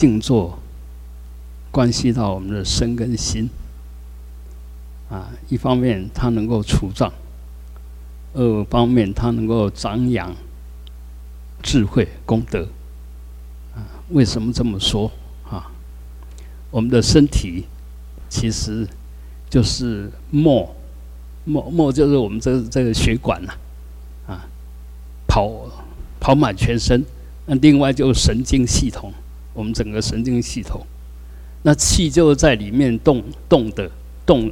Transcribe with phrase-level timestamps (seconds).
[0.00, 0.56] 静坐
[1.72, 3.50] 关系到我们的身跟心
[5.10, 7.12] 啊，一方面它能够除障，
[8.32, 10.32] 二方面它能够长养
[11.64, 12.68] 智慧功德
[13.74, 13.82] 啊。
[14.10, 15.10] 为什么这么说
[15.50, 15.68] 啊？
[16.70, 17.64] 我们的身体
[18.28, 18.86] 其实
[19.50, 20.68] 就是脉，
[21.44, 23.52] 脉脉就是我们这这个血管呐
[24.28, 24.46] 啊，
[25.26, 25.50] 跑
[26.20, 27.04] 跑满全身。
[27.46, 29.12] 那另外就是神经系统。
[29.58, 30.86] 我们整个神经系统，
[31.62, 33.90] 那气就在里面动动的
[34.24, 34.48] 动，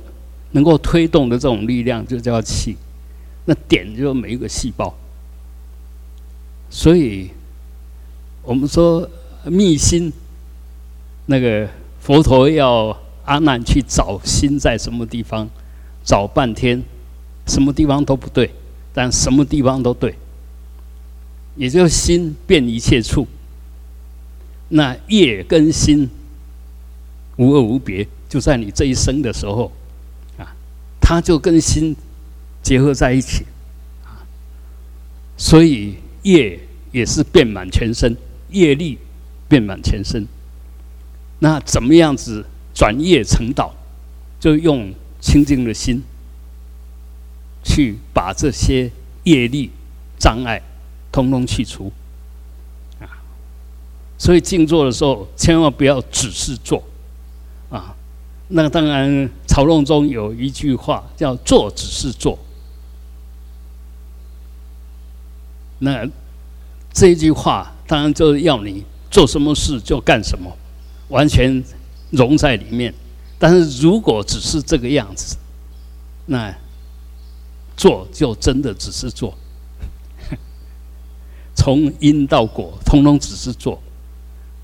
[0.50, 2.76] 能够推动的这种力量就叫气。
[3.44, 4.92] 那点就每一个细胞。
[6.68, 7.30] 所以，
[8.42, 9.08] 我们说
[9.44, 10.12] 密心，
[11.26, 11.68] 那个
[12.00, 15.48] 佛陀要阿难去找心在什么地方，
[16.02, 16.82] 找半天，
[17.46, 18.50] 什么地方都不对，
[18.92, 20.16] 但什么地方都对，
[21.54, 23.24] 也就是心遍一切处。
[24.68, 26.08] 那业跟心
[27.36, 29.70] 无二无别，就在你这一生的时候，
[30.38, 30.54] 啊，
[31.00, 31.94] 它就跟心
[32.62, 33.44] 结合在一起，
[34.04, 34.26] 啊，
[35.36, 36.58] 所以业
[36.92, 38.16] 也是遍满全身，
[38.50, 38.98] 业力
[39.48, 40.26] 遍满全身。
[41.38, 43.74] 那怎么样子转业成道？
[44.38, 46.02] 就用清净的心
[47.64, 48.90] 去把这些
[49.24, 49.70] 业力
[50.18, 50.60] 障碍
[51.10, 51.90] 通通去除。
[54.18, 56.82] 所以静坐的时候，千万不要只是坐，
[57.68, 57.94] 啊，
[58.48, 62.38] 那当然，曹洞中有一句话叫“坐只是坐”，
[65.78, 66.08] 那
[66.92, 70.50] 这一句话当然就是要你做什么事就干什么，
[71.08, 71.62] 完全
[72.10, 72.94] 融在里面。
[73.38, 75.36] 但是如果只是这个样子，
[76.24, 76.54] 那
[77.76, 79.36] 做就真的只是做，
[81.54, 83.78] 从因到果，通通只是做。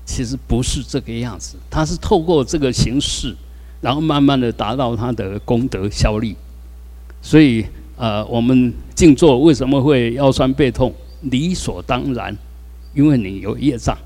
[0.05, 3.35] 其实不是这个样子，它是透过这个形式，
[3.81, 6.35] 然后慢慢的达到它的功德效力。
[7.21, 10.93] 所以，呃，我们静坐为什么会腰酸背痛？
[11.21, 12.35] 理所当然，
[12.93, 13.97] 因为你有业障。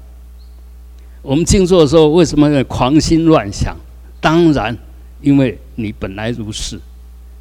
[1.24, 3.76] 我们静坐的时候为什么会狂心乱想？
[4.22, 4.78] 当然，
[5.20, 6.80] 因为你本来如是。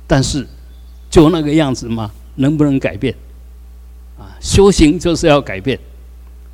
[0.06, 0.46] 但是，
[1.10, 2.10] 就那个样子吗？
[2.36, 3.14] 能不能改变？
[4.18, 5.78] 啊，修行就是要改变。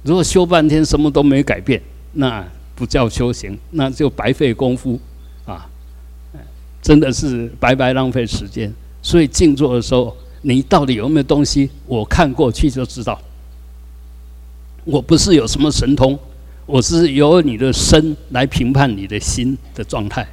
[0.02, 1.80] 如果修半天什么都没改变，
[2.12, 4.98] 那不叫修行，那就白费功夫
[5.46, 5.68] 啊！
[6.80, 8.72] 真的是白白浪费时间。
[9.02, 11.70] 所以静坐的时候，你到底有没有东西？
[11.86, 13.20] 我看过去就知道。
[14.84, 16.18] 我不是有什么神通，
[16.66, 20.26] 我是由你的身来评判你的心的状态。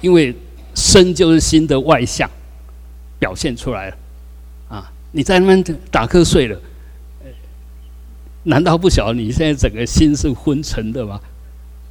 [0.00, 0.34] 因为
[0.74, 2.28] 身就是心的外相，
[3.18, 3.96] 表现出来了
[4.68, 4.92] 啊！
[5.12, 6.58] 你在那边打瞌睡了。
[8.44, 11.20] 难道不晓得你现在整个心是昏沉的吗？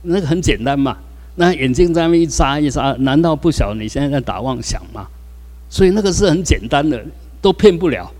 [0.01, 0.97] 那个很简单嘛。
[1.35, 5.07] 那眼睛在那一眨一眨，难道不晓得你现在在打妄想吗？
[5.69, 7.01] 所以那个是很简单的，
[7.41, 8.11] 都骗不了，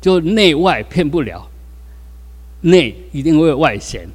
[0.00, 1.46] 就内外骗不了。
[2.62, 4.08] 内一定会外显，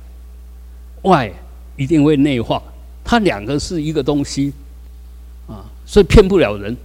[1.03, 1.31] 外
[1.77, 2.61] 一定会内化，
[3.03, 4.51] 它两个是一个东西
[5.47, 6.75] 啊，所以骗不了人，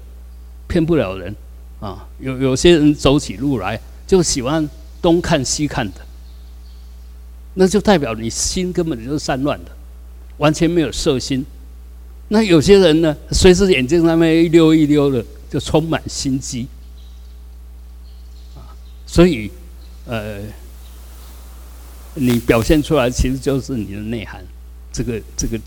[0.68, 1.34] 骗不了人
[1.80, 2.06] 啊。
[2.20, 4.68] 有有些人走起路来就喜欢
[5.02, 5.94] 东看西看的。
[7.60, 9.72] 那就代表你心根本就是散乱的，
[10.36, 11.44] 完全没有色心。
[12.28, 16.68] 那有些人呢，随时眼睛上面一溜一溜的，就充满心机。
[18.54, 18.70] 啊，
[19.08, 19.50] 所以，
[20.06, 20.38] 呃，
[22.14, 24.40] 你表现出来其实就是你的内涵，
[24.92, 25.58] 这个这个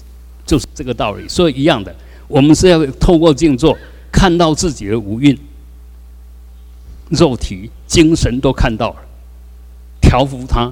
[0.45, 1.27] 就是这个道理。
[1.27, 1.93] 所以一样的，
[2.29, 3.77] 我们是要透过静坐，
[4.13, 5.37] 看到自己的无蕴、
[7.09, 8.99] 肉体、精神都看到了，
[9.99, 10.71] 调伏它。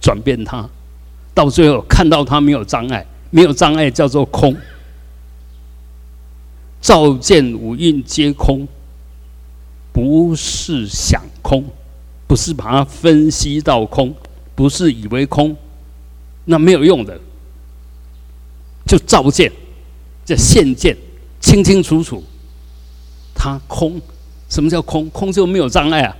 [0.00, 0.68] 转变它，
[1.34, 4.56] 到最后看到它没有障碍，没有障碍叫做空。
[6.80, 8.66] 照见五蕴皆空，
[9.92, 11.64] 不是想空，
[12.26, 14.14] 不是把它分析到空，
[14.54, 15.56] 不是以为空，
[16.44, 17.18] 那没有用的。
[18.86, 19.52] 就照见，
[20.24, 20.96] 这现见，
[21.40, 22.22] 清清楚楚，
[23.34, 24.00] 它空。
[24.48, 25.10] 什么叫空？
[25.10, 26.16] 空就没有障碍啊。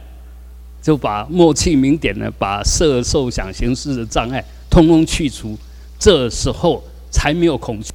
[0.80, 5.58] 就把默契明点呢，把色受想行识的障碍通通去除，
[5.98, 7.90] 这时候才没有恐惧。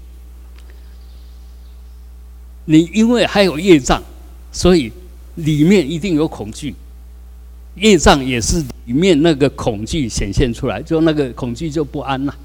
[2.66, 4.04] 你因为还有业障，
[4.52, 4.92] 所以
[5.36, 6.76] 里面一定有恐惧。
[7.76, 12.36] 业障也是里面那个恐惧显现出来，就那个恐惧就不安了。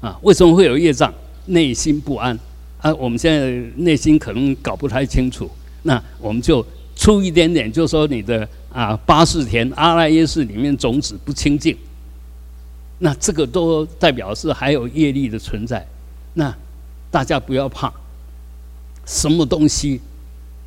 [0.00, 1.12] 啊，为什么会有业障？
[1.46, 2.38] 内心不安
[2.80, 2.94] 啊！
[2.94, 5.50] 我们现在内心可能搞不太清楚，
[5.82, 6.64] 那我们就
[6.96, 8.48] 出一点点，就说你的。
[8.74, 11.78] 啊，八世田阿赖耶识里面种子不清净，
[12.98, 15.86] 那这个都代表是还有业力的存在。
[16.34, 16.52] 那
[17.08, 17.92] 大家不要怕，
[19.06, 20.00] 什么东西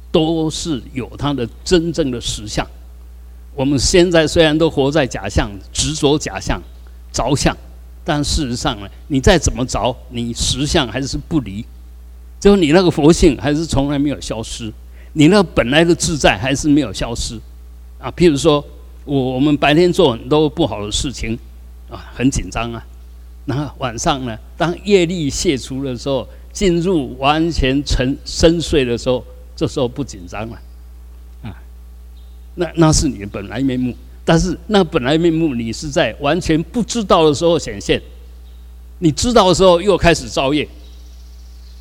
[0.10, 2.66] 都是有它的真正的实相。
[3.54, 6.62] 我们现在虽然都活在假象，执着假象，
[7.12, 7.56] 着相，
[8.06, 11.66] 但事实上呢，你再怎么着，你实相还是不离，
[12.40, 14.72] 就你那个佛性还是从来没有消失，
[15.12, 17.38] 你那本来的自在还是没有消失。
[18.00, 18.64] 啊，譬如说，
[19.06, 21.38] 我我们白天做很多不好的事情，
[21.90, 22.86] 啊，很紧张啊。
[23.46, 30.60] 然后晚上呢，当业力卸除的时候，进入完全沉深睡的时候，这时候不紧张了，
[31.42, 31.56] 啊，
[32.56, 33.96] 那那是你的本来面目。
[34.24, 38.02] 但是那本来面目，你是在完全不知道的时候显现，
[39.00, 40.68] 你知道的时候又开始造业。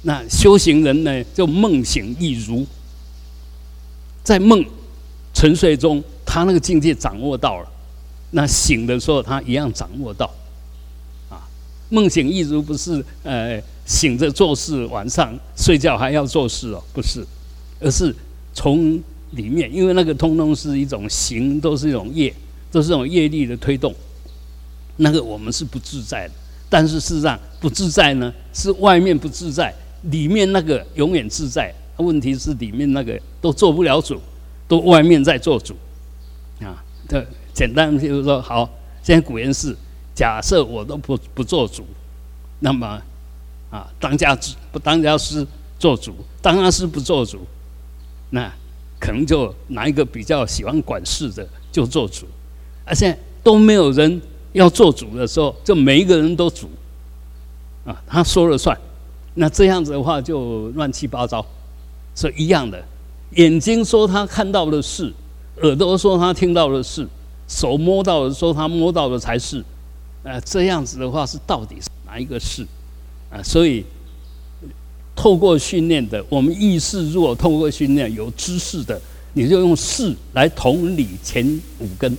[0.03, 2.65] 那修行人呢，就梦醒亦如，
[4.23, 4.65] 在梦。
[5.37, 7.67] 沉睡中，他那个境界掌握到了；
[8.31, 10.25] 那醒的时候，他一样掌握到。
[11.29, 11.47] 啊，
[11.91, 17.23] 梦醒一如不是呃醒着做事，晚上睡觉还要做事哦，不是，
[17.79, 18.17] 而是
[18.55, 18.99] 从
[19.33, 22.33] 里面，因为那个通通是一种行，都是一种业，
[22.73, 23.95] 都是一种业力的推动。
[24.97, 26.33] 那个我们是不自在的，
[26.71, 29.71] 但是事实上不自在呢，是外面不自在，
[30.05, 31.71] 里面那个永远自在。
[31.99, 34.19] 问题是里面那个都做不了主。
[34.69, 35.75] 都外面在做主，
[36.61, 38.69] 啊，这简单就是说，好，
[39.03, 39.77] 现在古言是
[40.15, 41.87] 假设我都不不做主，
[42.59, 43.01] 那么
[43.71, 45.47] 啊，当家之不当家师
[45.79, 47.47] 做主，当家师不做主，
[48.31, 48.53] 那
[48.99, 52.27] 可能就拿一个比较喜欢管事的就做主，
[52.85, 54.21] 而现在都没有人
[54.53, 56.69] 要做主的时候，就每一个人都主，
[57.85, 58.77] 啊，他说了算，
[59.35, 61.45] 那这样子的话就乱七八糟，
[62.17, 62.85] 是一样的。
[63.35, 65.13] 眼睛说他看到的事，
[65.63, 67.07] 耳朵说他听到的事，
[67.49, 69.63] 手摸到的说他摸到的才是，
[70.23, 72.67] 呃，这样子的话是到底是哪一个是？
[73.31, 73.85] 啊，所以
[75.15, 78.99] 透过训练的，我们意识如果透过训练有知识的，
[79.35, 81.45] 你就用事来同理前
[81.81, 82.17] 五根，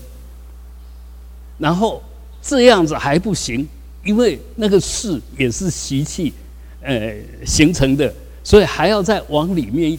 [1.57, 2.04] 然后
[2.42, 3.68] 这样子还不行，
[4.04, 6.33] 因为那个事也是习气
[6.81, 7.15] 呃
[7.45, 8.13] 形成的，
[8.44, 9.98] 所以还要再往里面。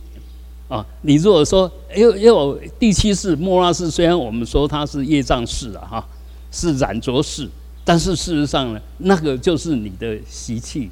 [0.69, 6.09] 啊，你如果说，又又第七世莫拉氏，虽然我们说它是业障世啊，哈，
[6.53, 7.49] 是染浊世，
[7.87, 10.91] 但是事实上呢，那个就是你的习气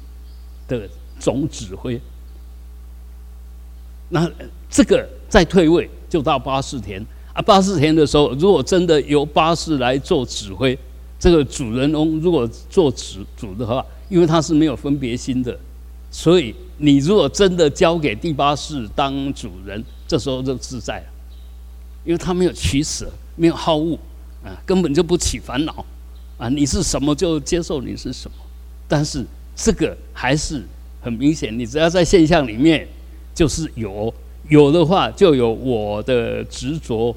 [0.67, 0.89] 的
[1.19, 2.01] 总指挥。
[4.09, 4.27] 那
[4.67, 6.99] 这个再退位就到八世田
[7.33, 10.75] 啊，八世田的时候，如果真的由八世来做指挥，
[11.19, 15.55] 这个主人翁如果做主主的话，因为他是没有分别心的，
[16.09, 16.55] 所以。
[16.79, 21.05] 你如果真的交给第八世当主人，这时候就自在了，
[22.05, 23.97] 因为他没有取舍，没有好恶，
[24.43, 25.83] 啊，根本就不起烦恼，
[26.37, 28.37] 啊，你是什么就接受你是什么，
[28.87, 29.25] 但是
[29.55, 30.63] 这个还是
[31.01, 32.87] 很明显，你只要在现象里面
[33.33, 34.13] 就是有，
[34.47, 37.15] 有的话就有我的执着，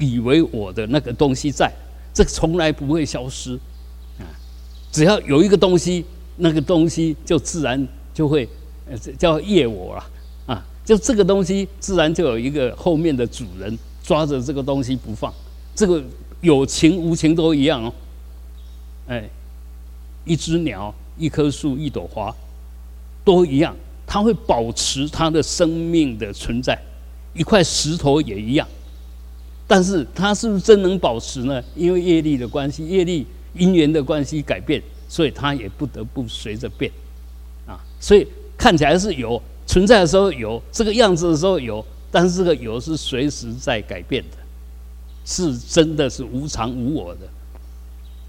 [0.00, 1.72] 以为我的那个东西在，
[2.12, 3.54] 这从来不会消失，
[4.18, 4.26] 啊，
[4.90, 6.04] 只要有一个东西，
[6.38, 8.48] 那个东西就自然就会。
[8.88, 10.04] 呃，这叫业我了，
[10.46, 15.34] 啊，就这个东西自然就有一个后面的主人抓着这个东西不放，
[15.74, 16.00] 这个
[16.40, 17.92] 有情无情都一样哦，
[19.08, 19.28] 哎，
[20.24, 22.32] 一只鸟、一棵树、一朵花，
[23.24, 23.74] 都一样，
[24.06, 26.80] 它会保持它的生命的存在，
[27.34, 28.68] 一块石头也一样，
[29.66, 31.60] 但是它是不是真能保持呢？
[31.74, 36.88] 因为业力的关系，业力因缘的关系改变，所以它也不得不随着变，
[37.66, 38.24] 啊，所以。
[38.56, 44.36] 看起来是有存在的时候有这个样子的时候有，但是这个有是随时在改变的，
[45.24, 47.20] 是真的是无常无我的。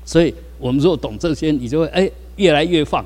[0.05, 3.05] 所以我们如果懂这些，你就会哎越来越放，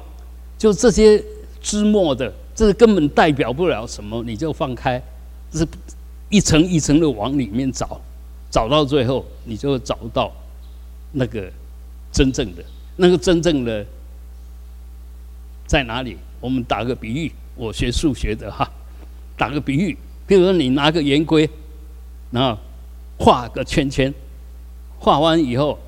[0.57, 1.23] 就这些
[1.61, 5.01] 枝末的，这根本代表不了什么，你就放开，
[5.53, 5.67] 是
[6.29, 7.99] 一层一层的往里面找，
[8.49, 10.31] 找到最后你就会找到
[11.11, 11.51] 那个
[12.11, 12.63] 真正的
[12.95, 13.85] 那个真正的
[15.71, 16.17] 在哪里？
[16.41, 18.69] 我们打个比喻，我学数学的哈，
[19.37, 19.97] 打个比喻，
[20.27, 21.49] 比如说你拿个圆规，
[22.29, 22.59] 然后
[23.17, 24.13] 画个圈圈，
[24.99, 25.79] 画完以后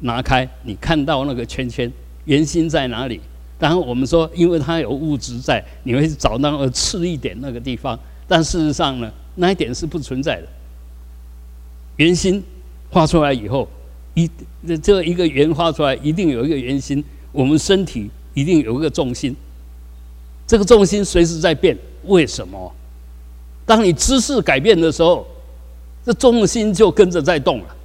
[0.00, 1.90] 拿开，你看到那个圈圈
[2.26, 3.18] 圆心在哪里？
[3.58, 10.48] 然后我们说，因为它有物质在，你会找那个次一点那个地方，但事实上呢，那一点是不存在的。
[11.96, 12.44] 圆心
[12.90, 13.66] 画出来以后，
[14.12, 14.30] 一
[14.82, 17.02] 这一个圆画出来，一定有一个圆心。
[17.32, 19.34] 我们身体一定有一个重心。
[20.46, 22.72] 这个重心随时在变，为什么？
[23.66, 25.26] 当你姿势改变的时候，
[26.06, 27.76] 这重心就跟着在动了，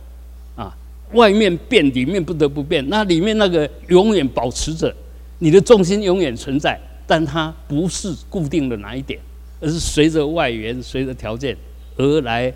[0.56, 0.78] 啊，
[1.14, 2.88] 外面变，里面不得不变。
[2.88, 4.94] 那里面那个永远保持着，
[5.40, 9.20] 你的重心永远存在，但它不是固定的哪一点，
[9.60, 11.58] 而是随着外缘、随着条件
[11.98, 12.54] 而来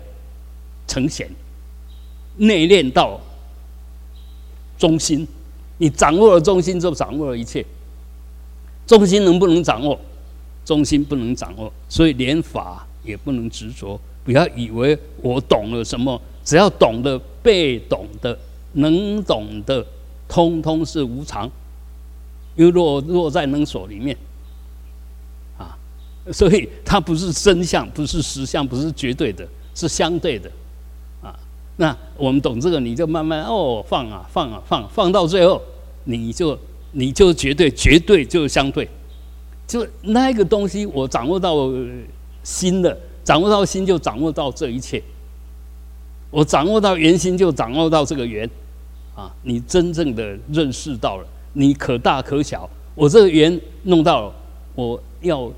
[0.86, 1.28] 呈现。
[2.36, 3.20] 内练到
[4.78, 5.26] 中心，
[5.78, 7.66] 你掌握了中心，就掌握了一切。
[8.88, 9.96] 中心能不能掌握？
[10.64, 14.00] 中心不能掌握，所以连法也不能执着。
[14.24, 18.36] 不要以为我懂了什么，只要懂得被懂的。
[18.74, 19.84] 能懂的，
[20.28, 21.50] 通通是无常，
[22.56, 24.16] 又落落在能所里面，
[25.56, 25.76] 啊，
[26.30, 30.50] 所以它不是真相，不是实相，不是绝对的，是相对的，
[31.22, 31.34] 啊，
[31.76, 35.60] 那我们懂这个，你就慢慢哦放啊放啊放，放到最后，
[36.04, 36.56] 你就
[36.92, 38.88] 你就绝对绝对就是相对，
[39.66, 41.70] 就那个东西我掌握到
[42.42, 45.02] 心的，掌握到心就掌握到这一切。
[46.30, 48.48] 我掌握到圆心，就掌握到这个圆，
[49.14, 52.68] 啊，你真正的认识到了，你可大可小。
[52.94, 54.34] 我这个圆弄到了，
[54.74, 55.50] 我要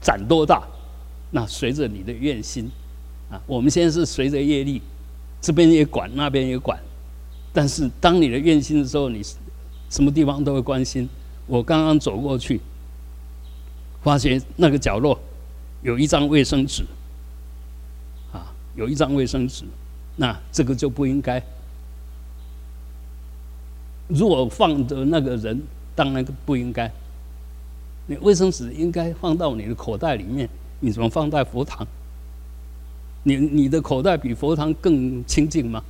[0.00, 0.62] 展多大？
[1.30, 2.70] 那随着你的愿心，
[3.30, 4.80] 啊，我们现在是随着业力，
[5.40, 6.78] 这边也管，那边也管。
[7.52, 9.22] 但是当你的愿心的时候，你
[9.92, 11.06] 什么地方都会关心。
[11.46, 12.58] 我刚刚走过去，
[14.02, 15.20] 发现那个角落
[15.82, 16.82] 有一张卫生纸，
[18.32, 19.64] 啊，有一张卫生纸。
[20.16, 21.42] 那这个就不应该。
[24.08, 25.62] 如果放的那个人，
[25.94, 26.90] 当然不应该。
[28.06, 30.48] 你卫生纸应该放到你的口袋里面，
[30.80, 31.86] 你怎么放在佛堂？
[33.24, 35.84] 你你的口袋比佛堂更清净吗？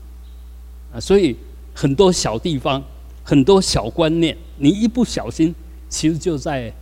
[0.93, 1.37] 啊，所以
[1.73, 2.83] 很多小地方，
[3.25, 5.55] 很多小观念，你一不小心，
[5.89, 6.73] 其实就在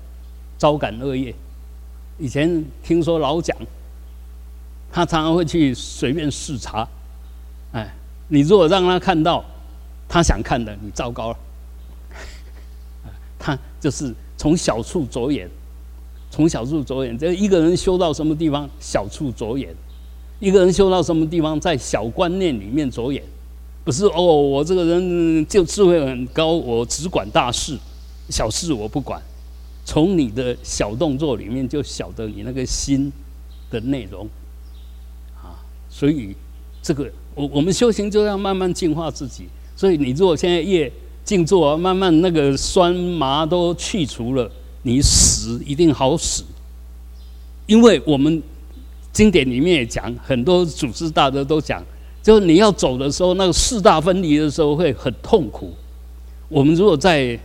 [0.59, 1.35] 招感恶业。
[2.19, 3.57] 以前听说老蒋，
[4.93, 6.87] 他常常会去随便视察。
[7.73, 7.95] 哎，
[8.29, 9.45] 你如果让他看到
[10.09, 11.39] 他想看的，你糟糕了。
[13.39, 15.49] 他就是从小处着眼，
[16.31, 17.17] 从小处着眼。
[17.17, 19.71] 这一个人修到什么地方，小处着眼；
[20.41, 23.23] 一个人修到什么地方，在小观念里面着眼。
[23.85, 27.79] 不是哦，我这个人就智慧很高，我只管大事，
[28.29, 29.21] 小事我不管。
[29.85, 33.13] 从你的小动作里面就晓得你那个心
[33.71, 34.29] 的内容
[35.35, 35.59] 啊，
[35.89, 36.37] 所以
[36.83, 37.11] 这个。
[37.37, 39.47] 我我们修行就要慢慢净化自己，
[39.77, 40.93] 所以你如果现在业
[41.25, 44.51] 静坐，慢慢那个酸麻都去除了，
[44.83, 46.43] 你死一定好死。
[47.67, 48.43] 因为我们
[49.13, 51.83] 经典里面也讲，很多祖师大德都讲，
[52.23, 55.73] 就你要走的时候，那个四大分离的时候会很痛苦。
[56.49, 57.39] 我们如果在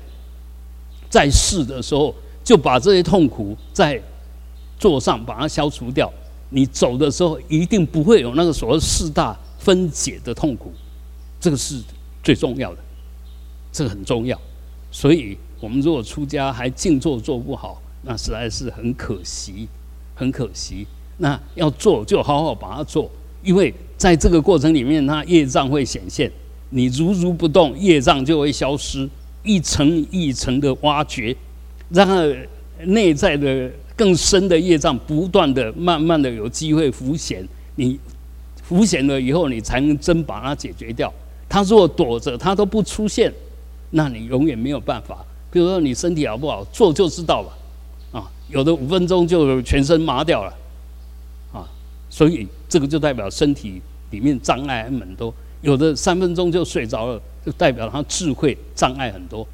[1.10, 2.14] 在世的时候，
[2.44, 4.02] 就把这些痛苦在
[4.78, 6.12] 座上把它消除掉，
[6.50, 9.38] 你走的时候一定不会有那个所谓四大。
[9.58, 10.72] 分解的痛苦，
[11.40, 11.82] 这个是
[12.22, 12.78] 最重要的，
[13.72, 14.40] 这个很重要。
[14.92, 19.68] 所以，我们如果出家还静坐做不好，那实在是很可惜，
[20.14, 20.86] 很可惜。
[21.18, 23.10] 那要做就好好把它做，
[23.46, 26.30] 因为在这个过程里面，它业障会显现。
[26.72, 29.10] 你如如不动，业障就会消失，
[29.44, 31.34] 一层一层的挖掘，
[31.88, 32.06] 让
[32.80, 37.48] 内在的更深的业障不断的、慢慢的有机会浮现。
[37.76, 37.98] 你。
[38.68, 41.14] 浮现了以后，你才能真把它解决掉。
[41.48, 43.32] 他如果躲着，他都不出现，
[43.92, 45.24] 那你永远没有办法。
[45.52, 48.20] 比如说你身体好不好，做就知道了。
[48.20, 50.54] 啊，有的五分钟就全身麻掉了，
[51.54, 51.70] 啊，
[52.10, 55.34] 所以这个就代表身体里面障碍很多。
[55.62, 59.48] 有的三分钟就睡着了，就代表他智慧障碍很多。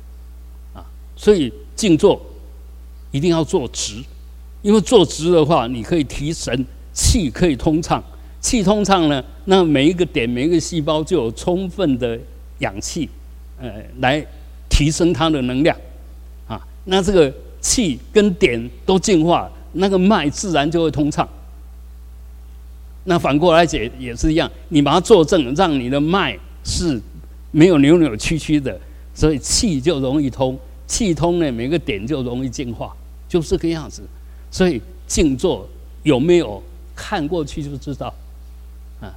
[0.74, 0.84] 啊，
[1.16, 2.20] 所以静坐
[3.12, 4.04] 一定要坐直，
[4.64, 8.04] 因为坐直的话，你可以提神，气可以通畅。
[8.40, 12.20] 气通畅呢，那每一个点、每一个细胞就有充分的
[12.58, 13.08] 氧气，
[13.60, 14.26] 呃，来
[14.68, 15.78] 提升它的能量，
[16.48, 21.30] 啊，那这个气跟点都净化，那个脉自然就会通畅。
[23.04, 27.02] 那反过来解也是一样，你把它做正，让你的脉是
[27.52, 28.80] 没有扭扭曲曲的，
[29.14, 32.96] 所以气就容易通，气通呢，每个点就容易净化，
[33.28, 34.04] 就这个样子。
[34.52, 35.68] 所以静坐
[36.04, 36.62] 有没有
[36.96, 38.14] 看过去就知道。
[39.00, 39.14] 啊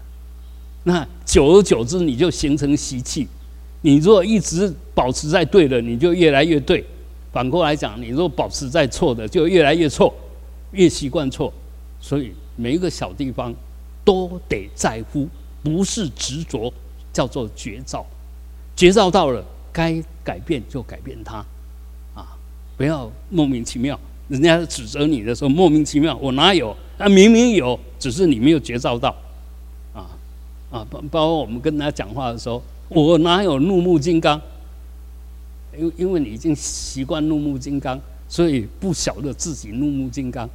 [0.84, 3.26] 那久而久之，你就形成习气。
[3.82, 6.82] 你如果一直保持在对的，你就越来越对；
[7.32, 10.14] 反过来讲，你如果保持在错的，就越来越错，
[10.72, 11.52] 越习惯错。
[12.00, 13.54] 所以每一个小地方
[14.04, 15.28] 都得在乎，
[15.62, 16.73] 不是执着，
[17.12, 18.04] 叫做觉照。
[18.76, 21.44] 觉照到了，该改变就改变它，
[22.14, 22.37] 啊，
[22.76, 23.99] 不要莫名其妙。
[24.28, 26.76] 人家指责你的时候，莫名其妙，我哪有？
[26.99, 29.14] 啊，明明有，只是你没有觉照到。
[29.92, 34.40] 啊，包包括我们跟他讲话的时候，我哪有怒目金刚？
[35.78, 40.50] 因因为你已经习惯怒目金刚，所以不晓得自己怒目金刚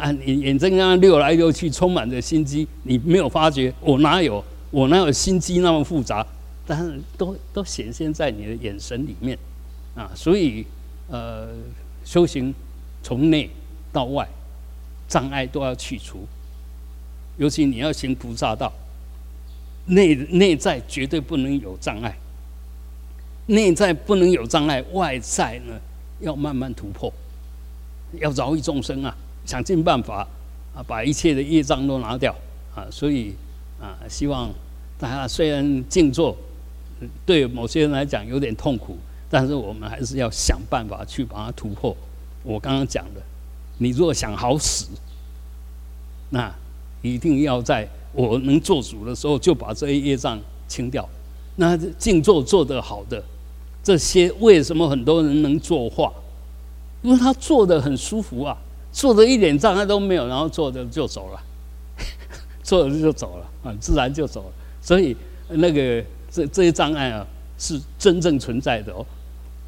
[0.00, 0.10] 啊！
[0.10, 3.72] 你眼睁睁溜来溜去，充满着心机，你没有发觉？
[3.80, 4.42] 我哪有？
[4.70, 6.26] 我哪有心机那么复杂？
[6.66, 9.36] 但是都都显现在你的眼神里面
[9.94, 10.10] 啊！
[10.14, 10.64] 所以
[11.08, 11.48] 呃，
[12.04, 12.54] 修行
[13.02, 13.50] 从内
[13.92, 14.26] 到外，
[15.06, 16.26] 障碍都要去除。
[17.36, 18.72] 尤其你要行菩萨道，
[19.86, 22.16] 内内在绝对不能有障碍。
[23.46, 25.74] 内在不能有障碍，外在呢
[26.20, 27.12] 要慢慢突破，
[28.20, 30.26] 要饶益众生啊，想尽办法
[30.74, 32.34] 啊，把一切的业障都拿掉
[32.74, 32.86] 啊。
[32.90, 33.34] 所以
[33.80, 34.50] 啊，希望
[34.98, 36.36] 大家虽然静坐
[37.24, 38.96] 对某些人来讲有点痛苦，
[39.28, 41.96] 但是我们还是要想办法去把它突破。
[42.42, 43.20] 我刚刚讲的，
[43.78, 44.88] 你若想好死，
[46.30, 46.54] 那
[47.02, 51.08] 一定要在我能做主的时候就把这些业障清掉。
[51.56, 53.22] 那静坐做得好的。
[53.82, 56.12] 这些为什么很多人能作画？
[57.02, 58.54] 因为他做的很舒服啊，
[58.92, 61.40] 做的一点障碍都没有，然后做的就走了，
[62.62, 64.52] 做的就走了啊，自然就走了。
[64.80, 65.16] 所以
[65.48, 67.26] 那个这这些障碍啊，
[67.58, 69.06] 是真正存在的哦，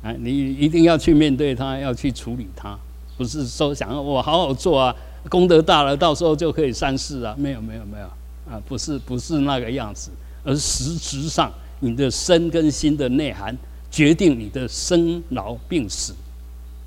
[0.02, 2.78] 啊，你一定要去面对它，要去处理它，
[3.16, 4.94] 不是说想要我好好做啊，
[5.28, 8.06] 功德大了，到时候就可以善事啊，没有没有没有
[8.50, 10.10] 啊，不是不是那个样子，
[10.44, 13.56] 而实质上你的身跟心的内涵。
[13.92, 16.14] 决定你的生老病死，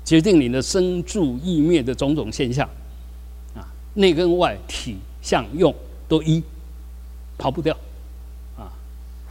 [0.06, 2.66] 决定你的生住意灭的种种现象，
[3.54, 5.74] 啊，内跟外体相用
[6.08, 6.42] 都一，
[7.36, 7.76] 跑不掉，
[8.56, 8.72] 啊，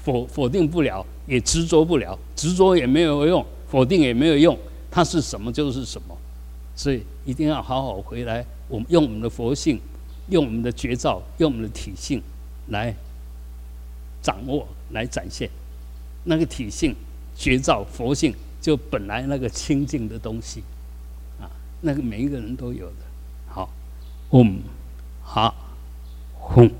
[0.03, 4.55] 否否定不了，也执着不了，执着也没有用，否定也没有用，
[4.91, 6.17] 它是什么就是什么，
[6.75, 9.79] 所以一定要好好回来，我们用我们的佛性，
[10.27, 12.21] 用我们的觉照，用我们的体性
[12.67, 12.93] 来
[14.21, 15.49] 掌握，来展现。
[16.25, 16.93] 那个体性。
[17.37, 18.33] 觉照佛性，
[18.65, 20.63] 就本来那个清净的东西，
[21.39, 21.45] 啊，
[21.81, 22.95] 那个每一个人都有的。
[23.47, 23.69] 好，
[24.31, 24.57] 嗡，
[25.21, 25.53] 好，
[26.41, 26.71] 吽。